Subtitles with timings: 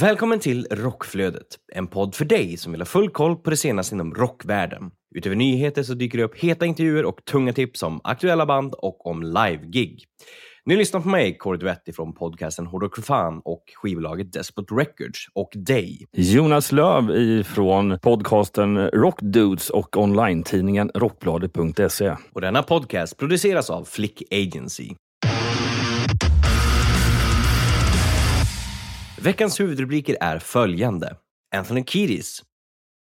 [0.00, 3.94] Välkommen till Rockflödet, en podd för dig som vill ha full koll på det senaste
[3.94, 4.90] inom rockvärlden.
[5.14, 9.06] Utöver nyheter så dyker det upp heta intervjuer och tunga tips om aktuella band och
[9.06, 10.04] om live-gig.
[10.64, 15.50] Ni lyssnar på mig, Kåre Duetti från podcasten Hårdrock fan och skivbolaget Despot Records och
[15.54, 16.06] dig.
[16.12, 22.16] Jonas Löv ifrån podcasten Rockdudes och online-tidningen rockbladet.se.
[22.32, 24.94] Och denna podcast produceras av Flick Agency.
[29.28, 31.16] Veckans huvudrubriker är följande.
[31.56, 32.42] Anthony Kiedis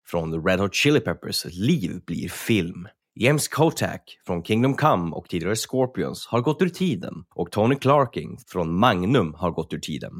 [0.08, 2.88] från The Red Hot Chili Peppers Liv blir film.
[3.16, 8.38] James Kotak från Kingdom Come och tidigare Scorpions har gått ur tiden och Tony Clarking
[8.48, 10.14] från Magnum har gått ur tiden.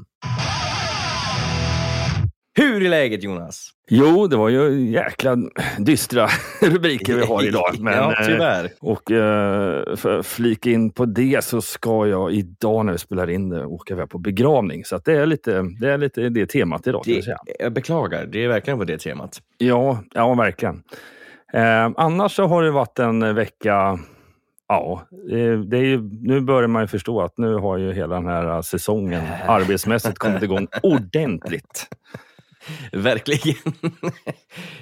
[2.60, 3.70] Hur är läget Jonas?
[3.90, 5.38] Jo, det var ju jäkla
[5.78, 6.28] dystra
[6.62, 7.64] rubriker vi har idag.
[7.80, 8.64] Men, ja, tyvärr.
[8.64, 13.00] eh, Och eh, för att flika in på det så ska jag idag när vi
[13.00, 14.86] spelar in det åka iväg på begravning.
[14.86, 17.02] Så det, är lite, det är lite det temat idag.
[17.06, 17.38] Jag Det, säga.
[17.60, 19.40] jag beklagar, det är verkligen på det temat.
[19.58, 20.84] Ja, ja verkligen.
[21.54, 24.00] Eh, annars så har det varit en vecka
[24.72, 25.02] Ja,
[25.66, 28.62] det är ju, nu börjar man ju förstå att nu har ju hela den här
[28.62, 31.88] säsongen arbetsmässigt kommit igång ordentligt.
[32.92, 33.56] Verkligen.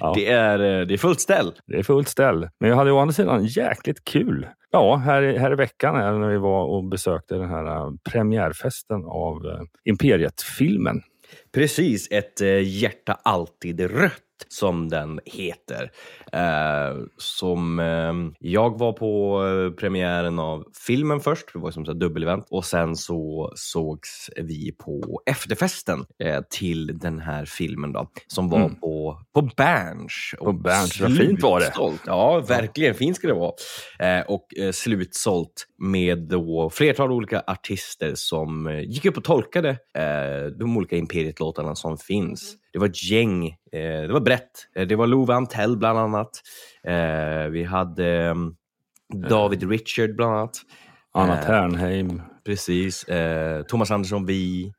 [0.00, 0.12] Ja.
[0.16, 1.52] Det, är, eh, det är fullt ställ.
[1.66, 2.48] Det är fullt ställ.
[2.60, 4.46] Men jag hade å andra sidan jäkligt kul.
[4.70, 9.04] Ja, här, i- här i veckan när vi var och besökte den här eh, premiärfesten
[9.04, 11.00] av eh, Imperiet-filmen.
[11.54, 14.12] Precis, ett hjärta alltid rött
[14.48, 15.90] som den heter.
[16.32, 18.12] Eh, som eh,
[18.50, 22.96] jag var på eh, premiären av filmen först, det var som ett dubbelevent och sen
[22.96, 28.74] så sågs vi på efterfesten eh, till den här filmen då som var Mm.
[28.80, 30.34] på, på Berns.
[30.38, 31.72] På Berns, vad fint var det.
[32.06, 33.52] Ja, verkligen fint ska det vara.
[33.98, 39.76] Eh, och eh, slutsålt med då flertal olika artister som eh, gick upp och tolkade
[40.58, 42.54] de olika Imperiet-låtarna som finns.
[42.72, 44.50] Det var ett gäng, eh, det var brett.
[44.76, 46.30] Eh, det var Love Antell bland annat.
[46.84, 48.34] Eh, vi hade eh,
[49.28, 50.56] David Richard bland annat.
[51.12, 53.06] Anna Ternheim, Precis.
[53.68, 54.72] Thomas Andersson Vi.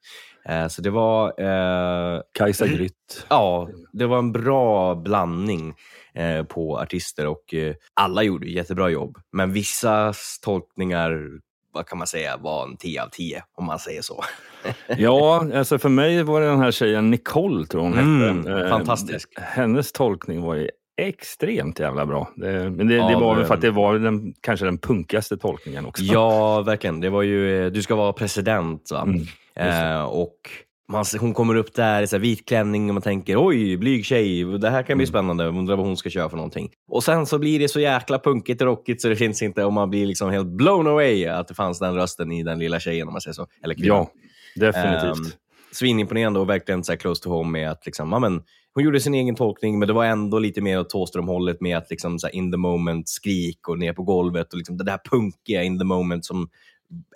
[0.70, 3.26] Så det var eh, Kajsa Grytt.
[3.30, 5.74] Ja, det var en bra blandning
[6.14, 9.18] eh, på artister och eh, alla gjorde jättebra jobb.
[9.32, 10.14] Men vissa
[10.44, 11.30] tolkningar,
[11.74, 14.24] vad kan man säga, var en 10 av 10 om man säger så.
[14.98, 18.52] Ja, alltså för mig var det den här tjejen Nicole, tror hon Mm, hette.
[18.52, 19.30] Eh, fantastisk.
[19.40, 20.70] Hennes tolkning var ju
[21.02, 22.30] extremt jävla bra.
[22.36, 25.38] Det, men det, Ja, det var väl för att det var den, kanske den punkigaste
[25.38, 26.04] tolkningen också.
[26.04, 27.00] Ja, verkligen.
[27.00, 29.02] Det var ju, eh, du ska vara president va?
[29.02, 29.22] Mm,
[29.56, 30.36] eh, och
[30.90, 34.06] man, hon kommer upp där i så här vit klänning och man tänker oj, blyg
[34.06, 35.08] tjej, det här kan bli Mm.
[35.12, 36.70] spännande, undrar vad hon ska köra för någonting.
[36.88, 39.74] Och sen så blir det så jäkla punkigt och rockigt så det finns inte, och
[39.74, 43.08] man blir liksom helt blown away att det fanns den rösten i den lilla tjejen
[43.08, 43.48] om man säger så.
[43.64, 44.06] Eller kvinnan.
[44.56, 45.26] Ja, definitivt.
[45.26, 45.32] Ehm,
[45.72, 48.42] svinimponerande och verkligen så close to home med att liksom, ja, men,
[48.74, 51.90] hon gjorde sin egen tolkning, men det var ändå lite mer åt Thåström-hållet med att
[51.90, 55.64] liksom, så in the moment skrik och ner på golvet och liksom, det där punkiga
[55.64, 56.50] in the moment som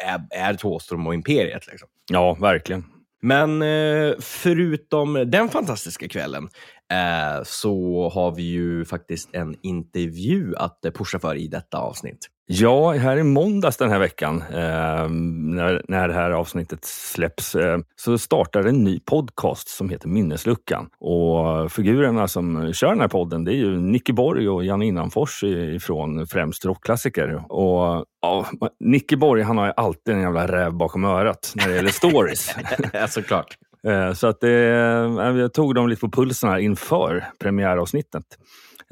[0.05, 1.67] är, är Thåström och Imperiet.
[1.71, 1.87] Liksom.
[2.11, 2.85] Ja, verkligen.
[3.23, 6.49] Men eh, förutom den fantastiska kvällen
[6.93, 12.29] eh, så har vi ju faktiskt en intervju att eh, pusha för i detta avsnitt.
[12.45, 17.77] Ja, här i måndags den här veckan, eh, när, när det här avsnittet släpps, eh,
[17.95, 20.89] så startar en ny podcast som heter Minnesluckan.
[20.99, 25.43] Och figurerna som kör den här podden, det är ju Nicke Borg och Jan Innanfors
[25.43, 27.51] ifrån främst rockklassiker.
[27.51, 28.45] Och ja,
[28.79, 32.55] Nicke Borg, han har ju alltid en jävla räv bakom örat när det gäller stories.
[32.93, 33.57] ja, såklart.
[33.87, 38.23] Eh, så att det, eh, jag tog dem lite på pulsen här inför premiäravsnittet.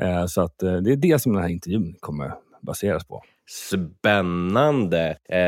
[0.02, 3.24] Eh, så att det är det som den här intervjun kommer baseras på.
[3.52, 5.18] Spännande.
[5.30, 5.40] Eh,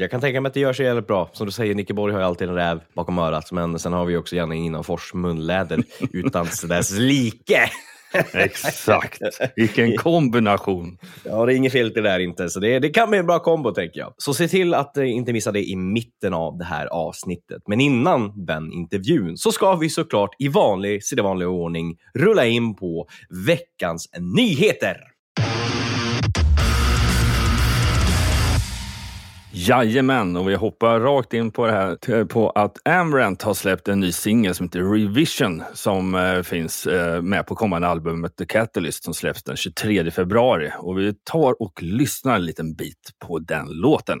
[0.00, 1.30] jag kan tänka mig att det gör sig jävligt bra.
[1.32, 3.52] Som du säger, Nicke Borg har ju alltid en räv bakom örat.
[3.52, 5.82] Men sen har vi också Janne Innanfors munläder
[6.12, 7.70] utan dess like.
[8.32, 9.20] Exakt.
[9.56, 10.98] Vilken kombination.
[11.24, 12.50] Ja, det är inget fel det där inte.
[12.50, 14.14] Så det, det kan bli en bra kombo tänker jag.
[14.18, 17.62] Så se till att eh, inte missa det i mitten av det här avsnittet.
[17.68, 23.06] Men innan den intervjun så ska vi såklart i vanlig, vanlig ordning rulla in på
[23.46, 25.13] veckans nyheter.
[29.56, 33.88] Jajamän, och vi hoppar rakt in på det här eh, på att Amrant har släppt
[33.88, 38.46] en ny singel som heter Revision som eh, finns eh, med på kommande albumet The
[38.46, 40.72] Catalyst som släpps den 23 februari.
[40.78, 44.18] Och vi tar och lyssnar en liten bit på den låten.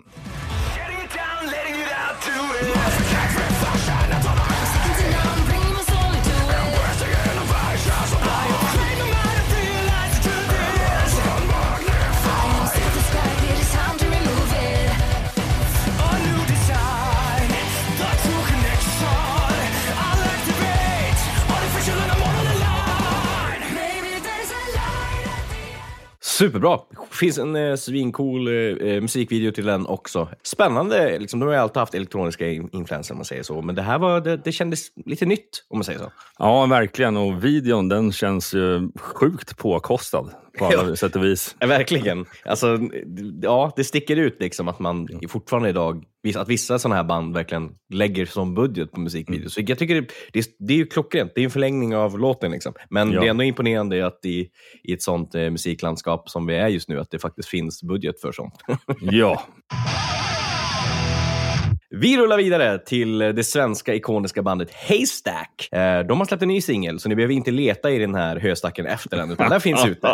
[26.38, 26.78] Superbra!
[27.10, 30.28] finns en eh, svincool eh, eh, musikvideo till den också.
[30.42, 33.74] Spännande, liksom, de har ju alltid haft elektroniska in- influenser om man säger så, men
[33.74, 36.12] det här var, det, det kändes lite nytt om man säger så.
[36.38, 37.16] Ja, verkligen.
[37.16, 40.96] Och videon den känns ju sjukt påkostad på alla Ja.
[40.96, 41.56] sätt och vis.
[41.58, 42.26] Ja, verkligen.
[42.44, 42.78] Alltså,
[43.42, 46.04] ja, det sticker ut liksom att man fortfarande idag,
[46.36, 49.54] att vissa sådana här band verkligen lägger som budget på musikvideos.
[49.54, 52.18] Så jag tycker det, det, är, det är ju klockrent, det är en förlängning av
[52.18, 52.50] låten.
[52.50, 52.72] Liksom.
[52.90, 53.20] Men Ja.
[53.20, 54.48] det är ändå imponerande att i,
[54.84, 58.20] i ett sånt eh, musiklandskap som vi är just nu, att det faktiskt finns budget
[58.20, 58.54] för sånt.
[59.00, 59.42] Ja,
[61.96, 65.68] Vi rullar vidare till det svenska ikoniska bandet Haystack.
[65.72, 68.36] Eh, De har släppt en ny singel, så ni behöver inte leta i den här
[68.36, 70.08] höstacken efter den, utan den finns ute.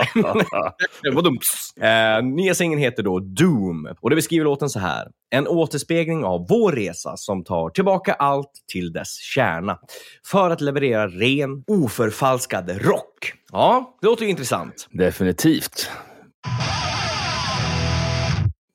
[1.81, 5.09] Eh, nya singeln heter då Doom och det beskriver låten så här.
[5.31, 9.79] En återspegling av vår resa som tar tillbaka allt till dess kärna
[10.27, 13.33] för att leverera ren, oförfalskad rock.
[13.53, 14.89] Ja, det låter ju intressant.
[14.93, 15.91] definitivt.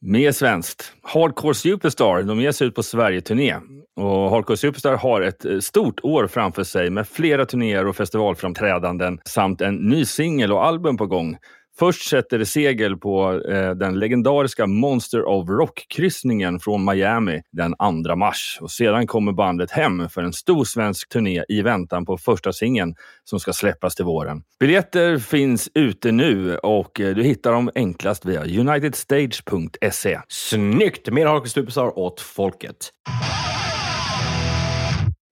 [0.07, 0.93] Mer svenskt.
[1.03, 3.55] Hardcore Superstar de ger sig ut på Sverige-turné.
[3.95, 9.19] Och Hardcore Superstar har ett eh, stort år framför sig med flera turnéer och festivalframträdanden
[9.25, 11.37] samt en ny singel och album på gång.
[11.79, 17.75] Först sätter det segel på eh, den legendariska Monster of Rock-kryssningen från Miami den
[18.05, 18.57] 2 mars.
[18.61, 22.95] Och sedan kommer bandet hem för en stor svensk turné i väntan på första singeln
[23.23, 24.43] som ska släppas till våren.
[24.59, 30.19] Biljetter finns ute nu och eh, du hittar dem enklast via unitedstage.se.
[30.27, 31.11] Snyggt!
[31.11, 32.91] Mer Hardcore Superstar åt folket.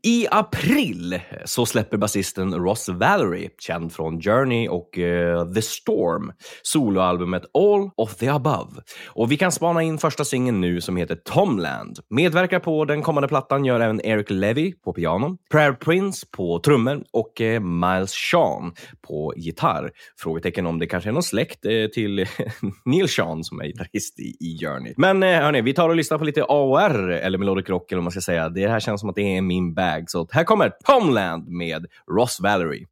[0.05, 6.31] I april så släpper basisten Ross Valerie, känd från Journey och uh, The Storm,
[6.63, 8.81] soloalbumet All of the Above.
[9.07, 11.99] Och vi kan spana in första singeln nu som heter Tomland.
[12.09, 17.03] Medverkar på den kommande plattan gör även Eric Levy på piano, Prayer Prince på trummor
[17.11, 18.73] och uh, Miles Sean
[19.07, 19.91] på gitarr.
[20.19, 22.25] Frågetecken om det kanske är någon släkt uh, till
[22.85, 24.93] Neil Sean som är gitarrist i, i Journey.
[24.97, 28.11] Men hörni, vi tar och lyssnar på lite AOR, eller melodic rock eller vad man
[28.11, 28.49] ska säga.
[28.49, 29.92] Det här känns som att det är min bag.
[30.07, 32.87] Så här kommer Homeland med Ross Valerie.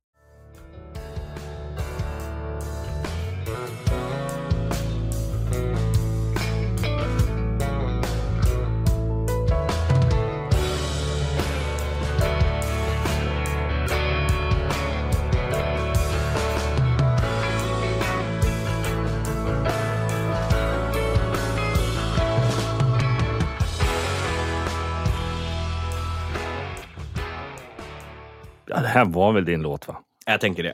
[28.72, 29.98] Ja, det här var väl din låt va?
[30.26, 30.74] Jag tänker det.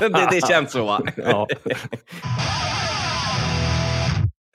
[0.08, 1.00] det, det känns så?
[1.16, 1.48] Ja.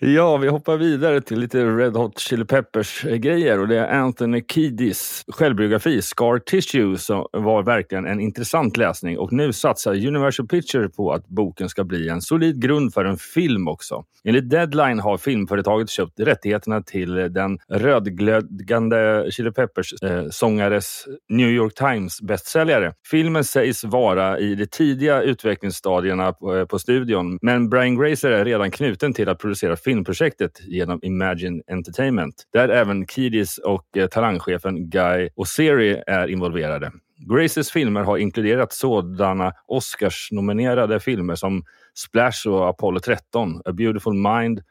[0.04, 4.44] Ja, vi hoppar vidare till lite Red Hot Chili Peppers-grejer eh, och det är Anthony
[4.48, 10.96] Kiedis självbiografi Scar Tissue som var verkligen en intressant läsning och nu satsar Universal Pictures
[10.96, 14.04] på att boken ska bli en solid grund för en film också.
[14.24, 22.22] Enligt Deadline har filmföretaget köpt rättigheterna till den rödglödgande Chili Peppers-sångares eh, New York Times
[22.22, 22.94] bästsäljare.
[23.12, 28.72] Filmen sägs vara i de tidiga utvecklingsstadierna på, på studion men Brian Grazer är redan
[28.72, 35.30] knuten till att producera filmprojektet genom Imagine Entertainment där även Kidis och eh, talangchefen Guy
[35.36, 36.92] Oseri är involverade.
[37.18, 44.62] Graces filmer har inkluderat sådana Oscars-nominerade filmer som Splash och Apollo 13, A Beautiful Mind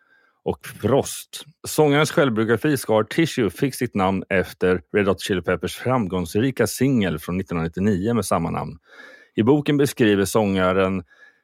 [0.45, 1.45] och Frost.
[1.69, 7.41] Sångarens självbiografi Scar Tissue fick sitt namn efter Red Hot Chili Peppers framgångsrika singel från
[7.41, 8.79] 1999 med samma namn.
[9.35, 11.03] I boken beskriver sångaren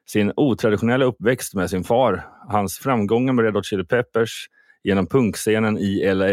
[0.09, 4.47] sin otraditionella uppväxt med sin far, hans framgångar med Red Hot Chili Peppers
[4.83, 6.25] genom punkscenen i LA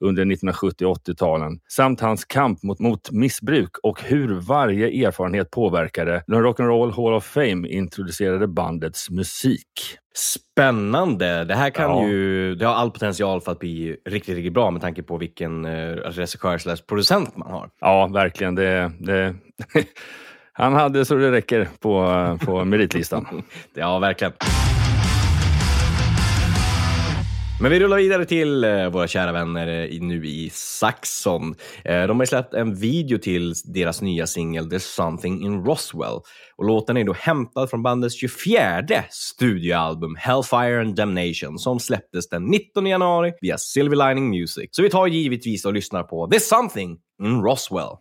[0.00, 6.24] under 1970 och 80-talen samt hans kamp mot, mot missbruk och hur varje erfarenhet påverkade
[6.26, 9.98] när Rock'n'Roll Hall of Fame introducerade bandets musik.
[10.14, 11.44] Spännande!
[11.44, 12.08] Det här kan Ja.
[12.08, 15.64] ju, det har all potential för att bli riktigt, riktigt bra med tanke på vilken
[15.64, 17.70] eh, regissör producent man har.
[17.80, 18.54] Ja, verkligen.
[18.54, 19.34] Det, det
[20.52, 23.42] Han hade så det räcker på, på meritlistan.
[23.74, 24.32] Ja, verkligen.
[27.62, 31.54] Men vi rullar vidare till eh, våra kära vänner eh, nu i Saxon.
[31.84, 36.20] Eh, de har släppt en video till deras nya singel There's something in Roswell.
[36.56, 42.44] Och låten är då hämtad från bandets 24 studioalbum Hellfire and Damnation som släpptes den
[42.44, 44.68] 19 januari via Silver Lining Music.
[44.70, 47.96] Så vi tar givetvis och lyssnar på There's something in Roswell.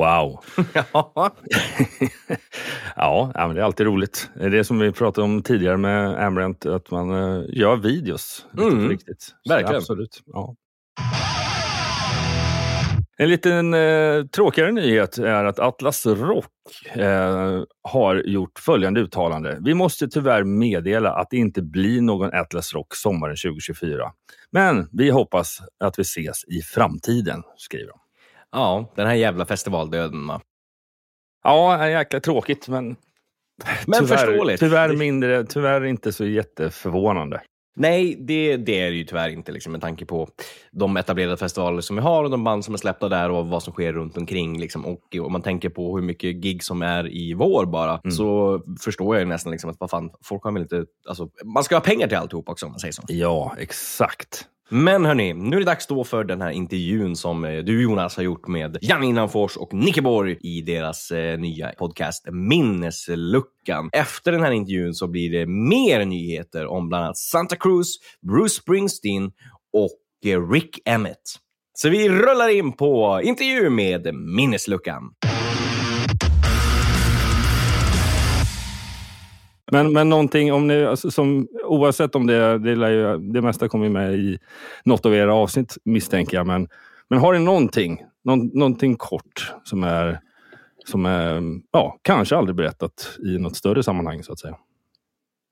[0.00, 0.40] Wow.
[2.96, 4.30] ja, ja, men det är alltid roligt.
[4.34, 8.46] Det är som vi pratade om tidigare med Ambrent, att man eh, gör videos.
[8.58, 9.34] Mm, riktigt.
[9.48, 9.76] Verkligen.
[9.76, 10.22] Absolut.
[10.26, 10.56] Ja.
[13.16, 16.46] En liten eh, tråkigare nyhet är att Atlas Rock
[16.94, 19.58] eh, har gjort följande uttalande.
[19.60, 24.12] Vi måste tyvärr meddela att det inte blir någon Atlas Rock sommaren 2024.
[24.52, 27.99] Men vi hoppas att vi ses i framtiden, skriver de.
[28.52, 30.26] Ja, den här jävla festivaldöden.
[30.26, 30.40] va?
[31.44, 32.96] Ja, jäkla tråkigt men
[33.86, 34.60] Men tyvärr, förståeligt.
[34.60, 37.40] Tyvärr, mindre, tyvärr inte så jätteförvånande.
[37.76, 40.28] Nej, det, det är det ju tyvärr inte liksom, med tanke på
[40.72, 43.62] de etablerade festivaler som vi har och de band som är släppta där och vad
[43.62, 44.60] som sker runt omkring.
[44.60, 44.86] Liksom.
[44.86, 49.14] Och om man tänker på hur mycket gig som är i vår bara, så förstår
[49.16, 50.84] jag ju nästan liksom att vad fan, folk har väl inte...
[51.08, 53.02] Alltså, man ska ha pengar till alltihop också om man säger så.
[53.08, 54.46] Ja, exakt.
[54.72, 58.16] Men hörni, nu är det dags då för den här intervjun som eh, du Jonas
[58.16, 63.90] har gjort med Jan Innanfors och Nicke Borg i deras eh, nya podcast Minnesluckan.
[63.92, 68.54] Efter den här intervjun så blir det mer nyheter om bland annat Santa Cruz, Bruce
[68.54, 69.32] Springsteen
[69.72, 71.22] och eh, Rick Emmett.
[71.72, 75.02] Så vi rullar in på intervju med Minnesluckan.
[79.70, 83.88] Men, men någonting om ni, alltså, som, oavsett om det, det, ju, det mesta kommer
[83.88, 84.38] med i
[84.84, 86.46] något av era avsnitt misstänker jag.
[86.46, 86.68] Men,
[87.08, 90.20] men har ni någonting, någon, någonting kort som är,
[90.86, 94.56] som är ja, kanske aldrig berättat i något större sammanhang så att säga?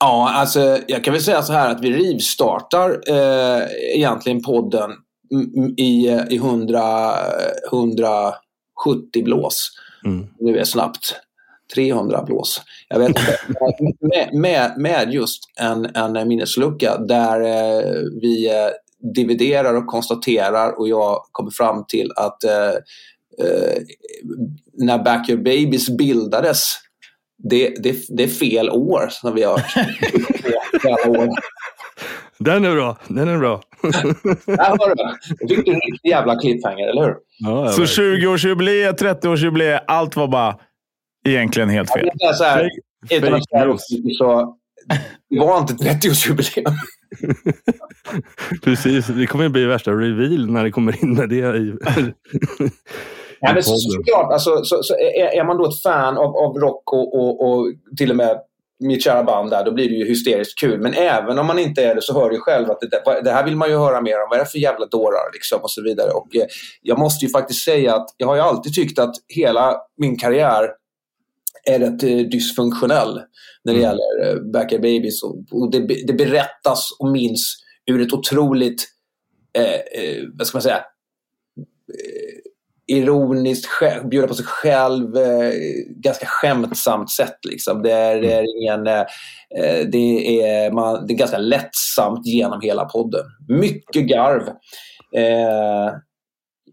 [0.01, 3.63] Ja, alltså jag kan väl säga så här att vi rivstartar eh,
[3.95, 4.91] egentligen podden
[5.77, 6.81] i, i 100,
[7.73, 9.71] 170 blås.
[10.05, 10.27] Mm.
[10.39, 11.21] Nu är snabbt
[11.75, 12.63] 300 blås.
[12.89, 13.39] Jag vet inte.
[14.01, 18.71] med, med, med just en, en minneslucka där eh, vi eh,
[19.15, 22.69] dividerar och konstaterar och jag kommer fram till att eh,
[23.47, 23.83] eh,
[24.73, 26.75] när Back Your Babies bildades
[27.45, 29.63] det, det, det är fel år som vi har.
[32.41, 33.61] Den är bra, den är bra.
[34.47, 35.17] Där har du det.
[35.41, 37.15] Jag var en riktig jävla cliffhanger, eller hur?
[37.39, 40.57] Ja, Så 20-årsjubileet, 30-årsjubileet, allt var bara
[41.31, 42.09] egentligen helt fel.
[42.15, 42.69] Det är så här,
[43.11, 44.19] utan att fake säga news.
[44.19, 44.57] så
[45.31, 46.75] det var inte 30-årsjubileum.
[48.65, 51.41] Precis, det kommer att bli värsta reveal när det kommer in med det i,
[53.41, 56.37] Ja, i men så, såklart, alltså, så, så är, är man då ett fan av,
[56.37, 57.67] av rock och, och, och
[57.97, 58.41] till och med
[58.81, 60.81] mitt kära band där, då blir det ju hysteriskt kul.
[60.81, 63.45] Men även om man inte är det så hör du själv att det, det här
[63.45, 64.27] vill man ju höra mer om.
[64.31, 66.11] Vad är det för jävla dårar liksom och så vidare.
[66.11, 66.47] Och eh,
[66.83, 70.69] jag måste ju faktiskt säga att jag har ju alltid tyckt att hela min karriär
[71.69, 73.21] är rätt eh, dysfunktionell
[73.65, 75.23] när det gäller eh, Back Your Babies.
[75.51, 77.57] Och, det, det berättas och minns
[77.87, 78.85] ur ett otroligt,
[79.59, 80.85] eh, eh, vad ska man säga,
[82.87, 83.69] ironiskt,
[84.11, 85.53] bjuda på sig själv, eh,
[85.89, 87.39] ganska skämtsamt sätt.
[87.49, 87.83] Liksom.
[87.83, 88.87] Det, är, det är ingen...
[88.87, 89.01] Eh,
[89.59, 93.25] eh, det, är, man, det är ganska lättsamt genom hela podden.
[93.49, 94.49] Mycket garv.
[95.17, 95.95] Eh,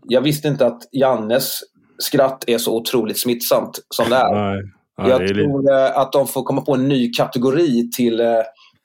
[0.07, 1.59] jag visste inte att Jannes
[1.97, 4.33] skratt är så otroligt smittsamt som det är.
[4.33, 4.63] Nej,
[4.97, 8.27] nej, jag tror eh, att de får komma på en ny kategori till eh,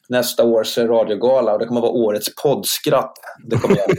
[0.08, 3.12] nästa års eh, radiogala och det kommer vara årets poddskratt.
[3.46, 3.86] Det kommer jag.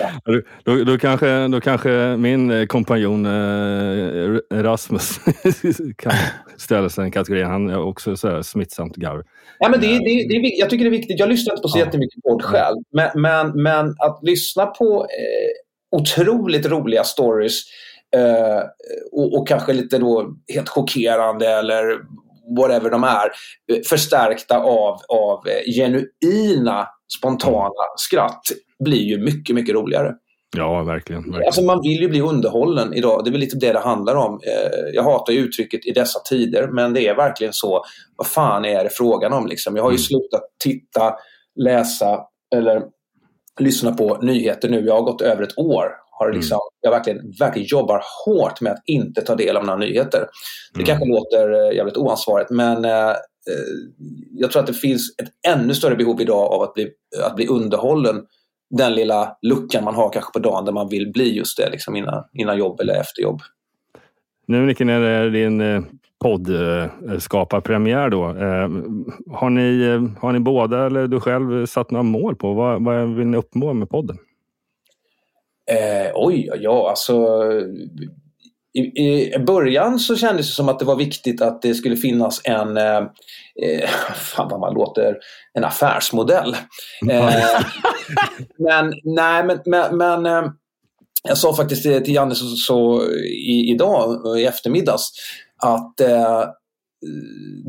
[0.00, 5.18] Ja, du- Då, då, kanske, då kanske min kompanjon eh, Rasmus
[5.98, 6.12] kan
[6.56, 7.46] ställa sig den kategorin.
[7.46, 9.22] Han är också så här smittsamt garv.
[9.58, 11.18] Ja, men det, det, det, är jag tycker det är viktigt.
[11.20, 11.84] Jag lyssnar inte på så Ja.
[11.84, 12.76] jättemycket podd själv.
[12.92, 17.60] Men, men, men att lyssna på eh, otroligt roliga stories
[18.14, 18.62] eh,
[19.12, 21.98] och, och kanske lite då helt chockerande eller
[22.58, 23.30] whatever de är.
[23.72, 28.42] eh, Förstärkta av, av eh, genuina, spontana skratt
[28.84, 30.14] blir ju mycket, mycket roligare.
[30.56, 31.22] Ja, verkligen.
[31.22, 31.46] verkligen.
[31.46, 33.24] Alltså man vill ju bli underhållen idag.
[33.24, 34.40] Det är väl lite det det handlar om.
[34.92, 37.84] Jag hatar ju uttrycket i dessa tider, men det är verkligen så.
[38.16, 39.46] Vad fan är det frågan om?
[39.46, 39.76] Liksom?
[39.76, 41.14] Jag har ju slutat titta,
[41.60, 42.20] läsa
[42.54, 42.82] eller
[43.60, 44.86] lyssna på nyheter nu.
[44.86, 48.82] Jag har gått över ett år har liksom, jag verkligen, verkligen jobbar hårt med att
[48.86, 50.26] inte ta del av några nyheter.
[50.74, 53.16] Det kanske låter eh, jävligt oansvarigt men eh, eh,
[54.32, 56.88] jag tror att det finns ett ännu större behov idag av att bli,
[57.24, 58.22] att bli underhållen
[58.70, 61.96] den lilla luckan man har kanske på dagen där man vill bli just det liksom
[61.96, 63.40] innan, innan jobb eller efter jobb.
[64.46, 65.82] Nu Nicke, när det är din eh,
[66.22, 68.24] poddskaparpremiär då.
[69.36, 69.86] Har, ni,
[70.20, 72.54] har ni båda eller du själv satt några mål på?
[72.54, 74.18] Vad, vad vill ni uppnå med podden?
[75.70, 77.26] Eh, oj, ja alltså.
[78.78, 82.40] I, I början så kändes det som att det var viktigt att det skulle finnas
[82.44, 82.96] en, eh,
[83.62, 85.16] eh, fan vad man låter,
[85.52, 86.56] en affärsmodell.
[87.10, 87.60] Eh,
[88.58, 90.50] men nej, men, men, men eh,
[91.28, 95.10] jag sa faktiskt till till Janne så, så i, idag i eftermiddags
[95.62, 96.44] att eh,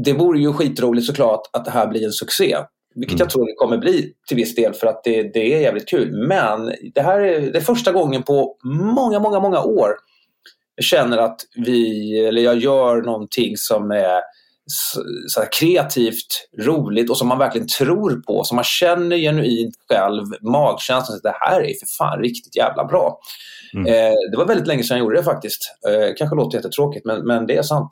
[0.03, 2.57] det vore ju skitroligt såklart att det här blir en succé.
[2.95, 5.89] Vilket jag tror det kommer bli till viss del för att det, det är jävligt
[5.89, 6.27] kul.
[6.27, 9.95] Men det här är, det är första gången på många, många, många år
[10.75, 14.21] jag känner att vi, eller jag gör någonting som är
[15.27, 18.43] så, kreativt, roligt och som man verkligen tror på.
[18.43, 21.17] Som man känner genuint själv, magkänslan.
[21.17, 23.19] att Det här är för fan riktigt jävla bra.
[23.73, 23.87] Mm.
[23.87, 25.61] Eh, det var väldigt länge sedan jag gjorde det faktiskt.
[25.89, 27.89] Eh, kanske låter jättetråkigt men, men det är sant.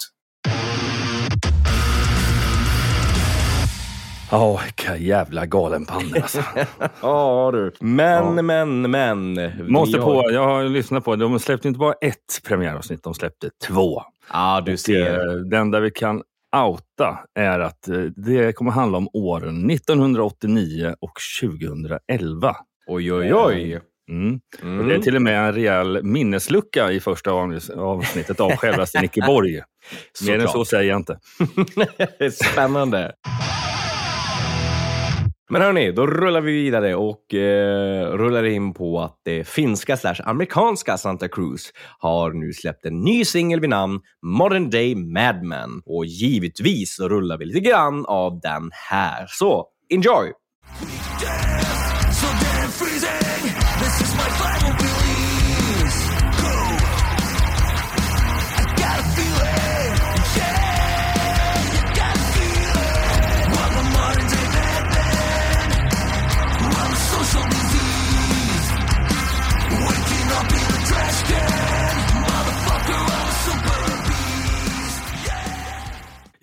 [4.33, 6.43] Ja, vilka jävla galenpannor alltså.
[7.01, 7.71] Ja du.
[7.79, 8.41] Men, Ja.
[8.41, 9.33] men, men.
[9.71, 11.15] Måste Vi på, har- jag har lyssnat på.
[11.15, 14.01] De släppte inte bara ett premiäravsnitt, de släppte två.
[14.33, 15.27] Ja, du Och, ser.
[15.29, 16.21] eh, det enda vi kan
[16.67, 22.55] outa är att eh, det kommer handla om åren 1989 och 2011.
[22.87, 23.79] Oj, oj, oj.
[24.09, 24.39] Mm.
[24.57, 24.87] Och Mm.
[24.87, 29.21] det är till och med en rejäl minneslucka i första avs- avsnittet av självaste Nicke
[29.27, 29.61] Borg.
[30.27, 31.19] Mer än så säger jag inte.
[32.31, 33.13] Spännande.
[35.53, 40.15] Men hörni, då rullar vi vidare och eh, rullar in på att det finska slash
[40.23, 45.81] amerikanska Santa Cruz har nu släppt en ny singel vid namn Modern Day Madman.
[45.85, 49.25] Och givetvis så rullar vi lite grann av den här.
[49.27, 50.31] Så, enjoy!
[51.23, 51.52] Yeah!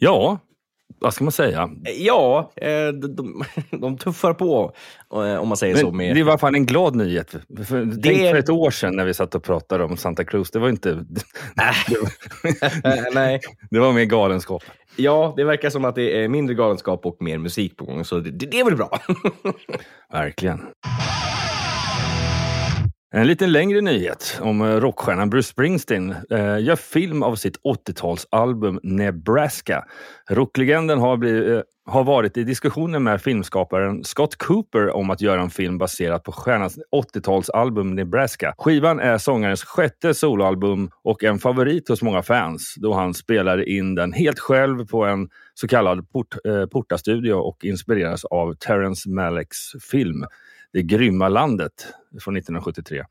[0.03, 0.39] Ja,
[0.99, 1.71] vad ska man säga?
[1.99, 4.73] Ja, eh, de, de, tuffar på,
[5.15, 5.87] eh, om man säger så.
[5.87, 6.17] Men Med...
[6.17, 7.31] det alla fall en glad nyhet.
[7.67, 10.51] För, Det Tänk för ett år sedan när vi satt och pratade om Santa Cruz.
[10.51, 11.05] Det var inte...
[11.57, 14.63] var, Nej, det var mer galenskap.
[14.97, 18.19] ja, det verkar som att det är mindre galenskap och mer musik på gång, så
[18.19, 19.01] det, det är väl bra.
[20.13, 20.61] Verkligen.
[23.13, 28.81] En lite längre nyhet om eh, rockstjärnan Bruce Springsteen eh, gör film av sitt 80-talsalbum
[28.83, 29.85] Nebraska.
[30.31, 35.41] Rocklegenden har, blivit, eh, har varit i diskussioner med filmskaparen Scott Cooper om att göra
[35.41, 38.55] en film baserad på stjärnans 80-talsalbum Nebraska.
[38.59, 43.95] Skivan är sångarens sjätte soloalbum och en favorit hos många fans då han spelade in
[43.95, 49.73] den helt själv på en så kallad port, eh, portastudio och inspireras av Terrence Malicks
[49.91, 50.25] film
[50.73, 51.73] det grymma landet
[52.21, 53.05] från 1973.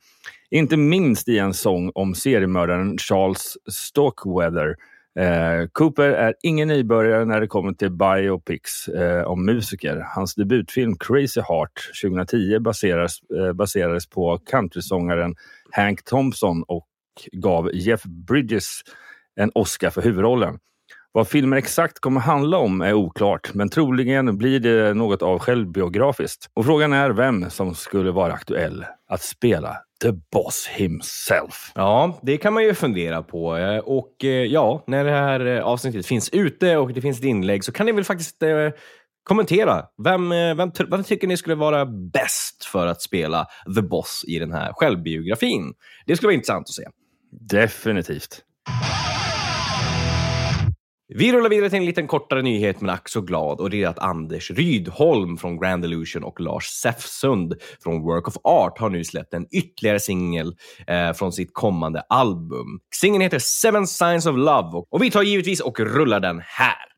[0.49, 4.75] Inte minst i en sång om seriemördaren Charles Stockweather.
[5.19, 10.05] Eh, Cooper är ingen nybörjare när det kommer till biopics eh, om musiker.
[10.15, 15.35] Hans debutfilm Crazy Heart 2010 baseras, eh, baserades på countrysångaren
[15.71, 16.87] Hank Thompson och
[17.31, 18.81] gav Jeff Bridges
[19.35, 20.59] en Oscar för huvudrollen.
[21.11, 26.49] Vad filmen exakt kommer handla om är oklart, men troligen blir det något av självbiografiskt.
[26.53, 31.71] Och frågan är vem som skulle vara aktuell att spela The Boss himself.
[31.75, 33.57] Ja, det kan man ju fundera på.
[33.57, 37.25] Eh, Och eh, ja, när det här eh, avsnittet finns ute och det finns ett
[37.25, 38.43] inlägg så kan ni väl faktiskt
[39.23, 39.85] kommentera.
[40.03, 44.51] Vem, vem, vem tycker ni skulle vara bäst för att spela The Boss i den
[44.51, 45.73] här självbiografin?
[46.05, 46.83] Det skulle vara intressant att se.
[47.31, 48.43] Definitivt.
[51.11, 53.87] Vi rullar vidare till en liten kortare nyhet men ack så glad och det är
[53.87, 59.03] att Anders Rydholm från Grand Illusion och Lars Säfsund från Work of Art har nu
[59.03, 60.55] släppt en ytterligare singel
[60.87, 62.79] eh, från sitt kommande album.
[62.95, 66.89] Singeln heter Seven Signs of Love och, och vi tar givetvis och rullar den här.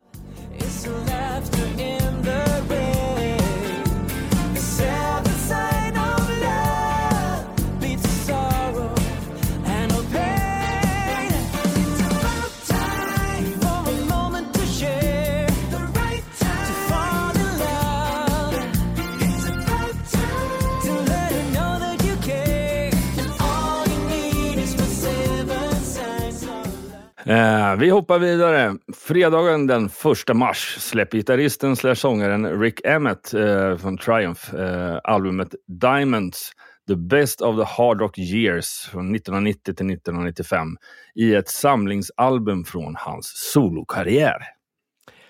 [27.25, 28.75] Eh, vi hoppar vidare.
[28.93, 35.55] Fredagen den 1 mars släpper gitarristen slash sångaren Rick Emmett eh, från Triumph eh, albumet
[35.67, 36.51] Diamonds
[36.87, 40.67] The Best of the Hard Rock Years från 1990 till 1995
[41.15, 44.37] i ett samlingsalbum från hans solokarriär.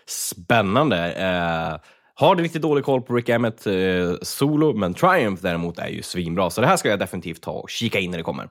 [0.07, 1.13] Spännande.
[1.13, 1.79] Eh,
[2.15, 3.73] har riktigt dålig koll på Rick Emmett eh,
[4.21, 6.49] solo, men Triumph däremot är ju svinbra.
[6.49, 8.49] Så det här ska jag definitivt ta och kika in när det kommer.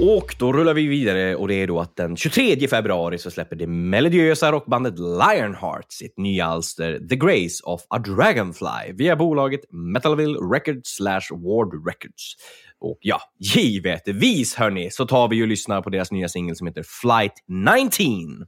[0.00, 3.56] Och då rullar vi vidare och det är då att den 23 februari så släpper
[3.56, 10.38] det melodiösa rockbandet Lionheart sitt nya alster The Grace of a Dragonfly via bolaget Metalville
[10.54, 12.36] Records slash Ward Records.
[12.80, 16.84] Och ja, givetvis hörni, så tar vi och lyssnar på deras nya singel som heter
[17.02, 18.46] Flight 19.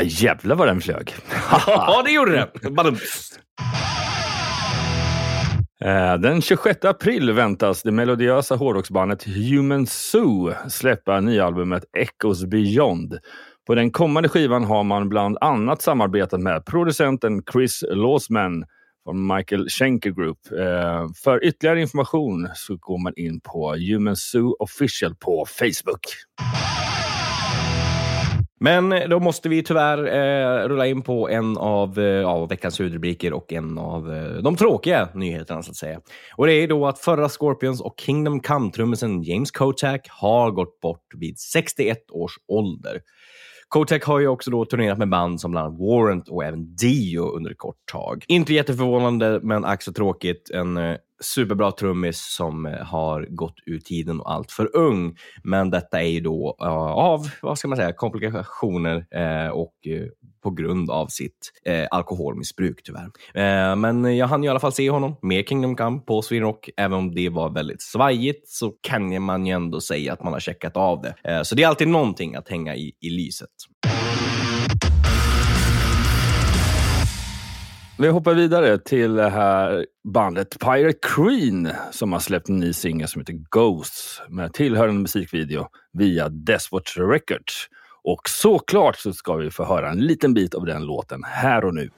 [0.00, 1.14] Ja, jävlar vad den flög.
[1.66, 2.50] ja, det gjorde!
[2.70, 3.32] Badums.
[5.84, 13.18] Eh, Den 26 april väntas det melodiösa hårdrocksbandet Human Zoo släppa nya albumet Echoes Beyond.
[13.66, 18.64] På den kommande skivan har man bland annat samarbetat med producenten Chris Lawsman
[19.04, 20.38] från Michael Schenker Group.
[20.58, 26.00] Eh, För ytterligare information så går man in på Human Zoo Official på Facebook.
[28.60, 32.80] Men eh, då måste vi tyvärr eh, rulla in på en av eh, ja, veckans
[32.80, 36.00] huvudrubriker och en av eh, de tråkiga nyheterna så att säga.
[36.36, 41.14] Och det är då att förra Scorpions och Kingdom Come-trummisen James Kotak har gått bort
[41.16, 43.00] vid 61 års ålder.
[43.70, 47.20] Kotech har ju också då turnerat med band som bland annat Warrant och även Dio
[47.20, 48.24] under ett kort tag.
[48.28, 50.50] Inte jätteförvånande, men ack så tråkigt.
[50.54, 55.16] En eh, superbra trummis som eh, har gått ur tiden och allt för ung.
[55.44, 60.06] Men detta är ju då eh, av, vad ska man säga, komplikationer eh, och eh,
[60.42, 63.10] på grund av sitt eh, alkoholmissbruk tyvärr.
[63.34, 66.70] Eh, men jag hann i alla fall se honom med Kingdom Come på Sweden Rock.
[66.76, 70.40] Även om det var väldigt svajigt så kan man ju ändå säga att man har
[70.40, 71.14] checkat av det.
[71.24, 73.50] Eh, så det är alltid någonting att hänga i, i lyset.
[78.00, 83.08] Vi hoppar vidare till det här bandet Pirate Queen som har släppt en ny singel
[83.08, 87.68] som heter Ghosts med tillhörande musikvideo via Deswatch Records.
[88.02, 91.74] Och såklart så ska vi få höra en liten bit av den låten här och
[91.74, 91.90] nu.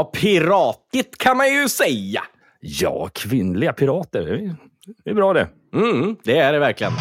[0.00, 2.22] Ja, piratigt kan man ju säga.
[2.60, 4.22] Ja, kvinnliga pirater.
[4.22, 4.56] Det är-
[5.04, 5.48] Det är bra det.
[5.74, 6.92] Mm, det är det verkligen.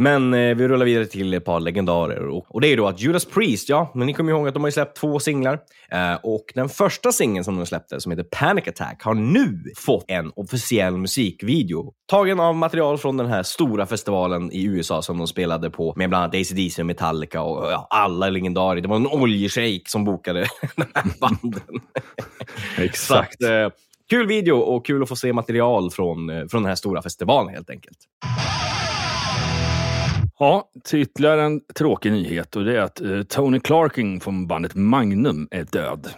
[0.00, 2.26] Men eh, vi rullar vidare till ett par legendarer.
[2.28, 4.64] Och, och det är då att Judas Priest, ja, men ni kommer ihåg att de
[4.64, 5.58] har släppt två singlar.
[5.92, 10.04] Eh, och den första singeln som de släppte, som heter Panic Attack, har nu fått
[10.08, 11.92] en officiell musikvideo.
[12.06, 16.08] Tagen av material från den här stora festivalen i USA som de spelade på med
[16.08, 18.80] bland annat AC/DC och Metallica och ja, alla legendarer.
[18.80, 20.40] Det var en oljeshejk som bokade
[20.76, 21.80] de här banden.
[22.78, 23.42] Exakt.
[23.42, 23.70] Så eh,
[24.10, 27.54] kul video och kul att få se material från, eh, från den här stora festivalen
[27.54, 27.98] helt enkelt.
[30.40, 34.74] Ja, till ytterligare en tråkig nyhet och det är att eh, Tony Clarkin från bandet
[34.74, 36.08] Magnum är död.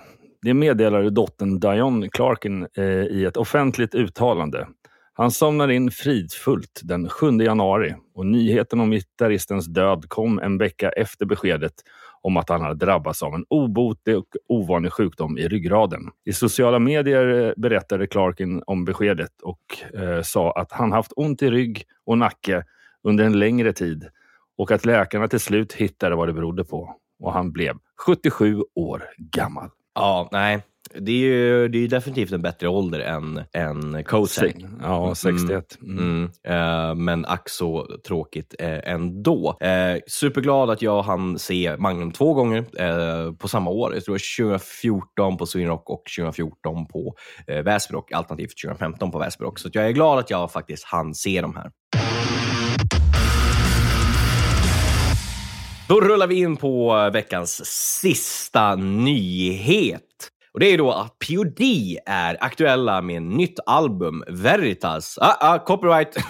[0.43, 4.69] Det meddelade dottern Dion Clarkin eh, i ett offentligt uttalande.
[5.13, 10.91] Han somnade in fridfullt den 7 januari och nyheten om gitarristens död kom en vecka
[10.91, 11.75] efter beskedet
[12.23, 16.01] om att han hade drabbats av en obotlig och ovanlig sjukdom i ryggraden.
[16.25, 21.43] I sociala medier eh, berättade Clarkin om beskedet och eh, sa att han haft ont
[21.43, 22.65] i rygg och nacke
[23.09, 24.09] under en längre tid
[24.59, 26.97] och att läkarna till slut hittade vad det berodde på.
[27.21, 29.69] Och han blev 77 år gammal.
[29.95, 30.63] Ja, nej.
[30.99, 34.55] Det är ju det är definitivt en bättre ålder än, än Kotak.
[34.83, 35.79] Ja, 61.
[35.83, 35.99] Mm.
[35.99, 36.31] Mm.
[36.45, 39.59] Eh, men ack så tråkigt eh, ändå.
[39.61, 43.95] Eh, superglad att jag hann se Magnum två gånger på samma år.
[43.95, 47.15] Jag tror det var 2014 på Sweden Rock och 2014 på
[47.47, 49.59] eh, Väsby Rock, alternativt 2015 på Väsby Rock.
[49.59, 51.71] Så jag är glad att jag faktiskt hann se de här.
[55.91, 57.67] Då rullar vi in på veckans
[58.01, 60.03] sista nyhet.
[60.53, 61.61] Och det är då att POD
[62.07, 65.19] är aktuella med en nytt album, Veritas.
[65.19, 66.17] Ah, ah, copyright!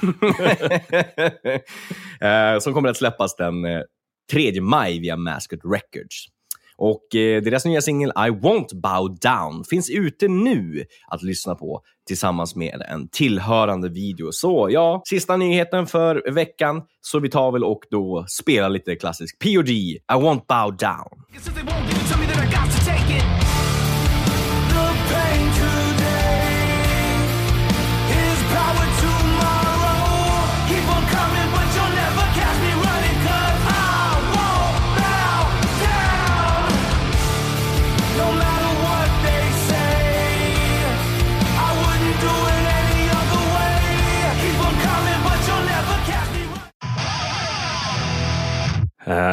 [2.20, 3.80] Eh, som kommer att släppas den eh,
[4.32, 6.26] 3 maj via Masked Records.
[6.80, 11.82] Och eh, deras nya singel I won't bow down finns ute nu att lyssna på
[12.06, 14.32] tillsammans med en tillhörande video.
[14.32, 16.82] Så ja, sista nyheten för veckan.
[17.00, 21.24] Så vi tar väl och då spelar lite klassisk POD, I won't bow down.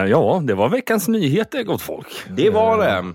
[0.08, 2.08] Ja, det var veckans nyheter, gott folk.
[2.30, 3.14] Det var det.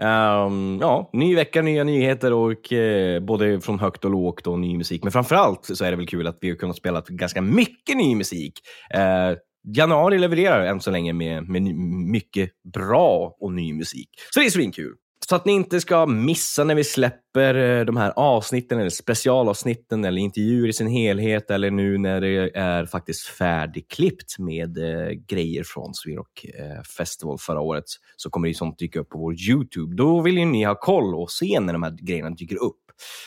[0.00, 4.76] Ehm, ja, ny vecka, nya nyheter och eh, både från högt och lågt och ny
[4.76, 5.02] musik.
[5.02, 8.14] Men framförallt så är det väl kul att vi har kunnat spela ganska mycket ny
[8.14, 8.52] musik.
[8.94, 9.36] Eh,
[9.76, 11.74] januari levererar än så länge med, med ny,
[12.12, 14.08] mycket bra och ny musik.
[14.34, 14.94] Så det är svinkul.
[15.28, 20.04] Så att ni inte ska missa när vi släpper eh, de här avsnitten eller specialavsnitten
[20.04, 25.64] eller intervjuer i sin helhet eller nu när det är faktiskt färdigklippt med eh, grejer
[25.64, 27.84] från Swedrock eh, Festival förra året
[28.16, 29.96] så kommer det ju sånt dyka upp på vår Youtube.
[29.96, 32.76] Då vill ju ni ha koll och se när de här grejerna dyker upp.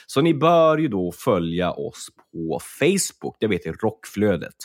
[0.07, 4.55] Så ni bör ju då följa oss på Facebook, det heter Rockflödet.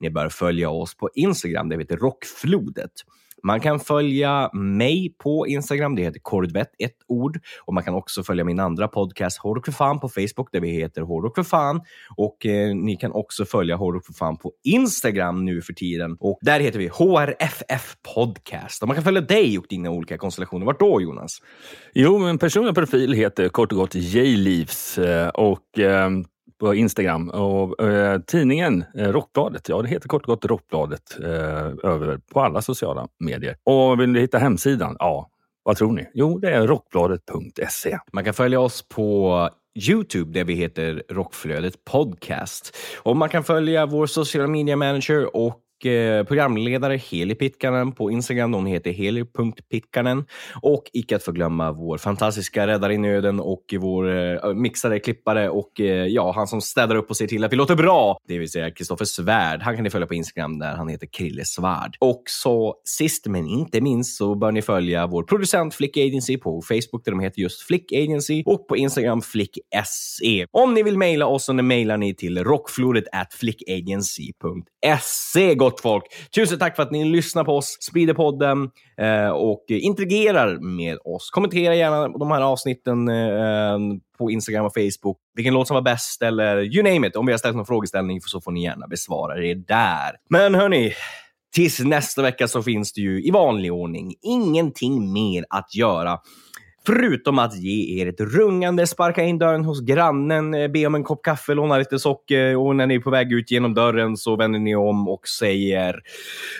[0.00, 2.92] Ni bör följa oss på Instagram, det heter Rockflodet.
[3.46, 7.38] Man kan följa mig på Instagram, det heter Korvett, ett ord.
[7.64, 10.68] Och man kan också följa min andra podcast Hårdrock för fan på Facebook där vi
[10.68, 11.80] heter Hårdrock för fan.
[12.16, 16.16] Och eh, ni kan också följa Hårdrock för fan på Instagram nu för tiden.
[16.20, 18.82] Och där heter vi HRFF Podcast.
[18.82, 20.66] Och man kan följa dig och dina olika konstellationer.
[20.66, 21.42] Vart då Jonas?
[21.94, 26.10] Jo, min personliga profil heter kort och gott J-Leaves eh, och eh,
[26.60, 27.28] på Instagram.
[27.30, 32.40] Och eh, tidningen eh, Rockbladet, ja det heter kort och gott Rockbladet eh, över på
[32.40, 33.56] alla sociala medier.
[33.64, 34.96] Och vill du hitta hemsidan?
[34.98, 35.30] Ja,
[35.62, 36.08] vad tror ni?
[36.14, 37.98] Jo, det är rockbladet.se.
[38.12, 39.50] Man kan följa oss på
[39.88, 42.76] Youtube där vi heter Rockflödet Podcast.
[43.02, 48.54] Och man kan följa vår sociala media manager och Eh, programledare Heli Pitkanen på Instagram.
[48.54, 50.24] Hon heter heli.pitkanen.
[50.62, 55.80] Och icke att förglömma vår fantastiska räddare i nöden och vår eh, mixare, klippare och
[55.80, 58.18] eh, ja, han som städar upp och ser till att vi låter bra.
[58.28, 59.62] Det vill säga Kristoffer Svärd.
[59.62, 61.96] Han kan ni följa på Instagram där han heter Krille Svärd.
[62.00, 66.62] Och så sist men inte minst så bör ni följa vår producent Flick Agency på
[66.62, 70.46] Facebook där de heter just Flick Agency och på Instagram Flick SE.
[70.50, 76.04] Om ni vill mejla oss så mejlar ni till rockflodet at flickagency.se gott folk.
[76.34, 81.30] Tusen tack för att ni lyssnar på oss, sprider podden eh, och interagerar med oss.
[81.30, 83.78] Kommentera gärna de här avsnitten eh,
[84.18, 85.18] på Instagram och Facebook.
[85.34, 87.16] Vilken låt som var bäst eller you name it.
[87.16, 90.16] Om vi har ställt någon frågeställning så får ni gärna besvara det där.
[90.30, 90.94] Men hörni,
[91.54, 96.18] tills nästa vecka så finns det ju i vanlig ordning ingenting mer att göra.
[96.86, 101.04] Förutom att ge er ett rungande sparka in dörren hos grannen, eh, be om en
[101.04, 104.36] kopp kaffe, låna lite socker och när ni är på väg ut genom dörren så
[104.36, 106.00] vänder ni om och säger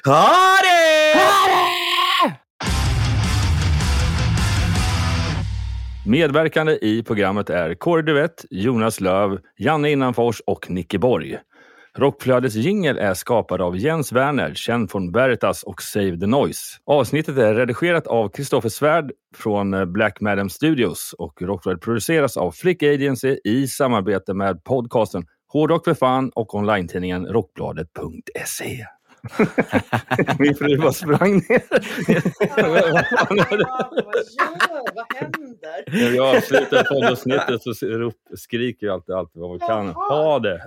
[0.04, 0.28] Ha
[0.62, 1.36] det!
[6.06, 11.38] Medverkande i programmet är Kåre Duvett, Jonas Löv, Janne Innanfors och Nicke Borg.
[11.96, 16.60] Rockflödets jingel är skapad av Jens Werner, känd från Veritas och Save the Noise.
[16.86, 22.52] Avsnittet är redigerat av Kristoffer Svärd från eh, Black Madam Studios och Rockflödet produceras av
[22.52, 28.86] Flick Agency i samarbete med podcasten Hårdrock för fan och online-tidningen rockbladet.se.
[30.38, 31.62] Min fru bara sprang ner.
[34.94, 35.56] Vad händer?
[35.86, 37.74] När vi avslutar poddavsnittet så
[38.36, 39.88] skriker vi alltid, alltid vad vi kan.
[39.88, 40.66] Ha det!